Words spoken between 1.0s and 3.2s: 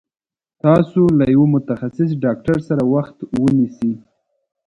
له يوه متخصص ډاکټر سره وخت